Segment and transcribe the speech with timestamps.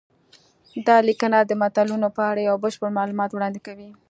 [0.87, 3.89] دا لیکنه د متلونو په اړه یو بشپړ معلومات وړاندې کوي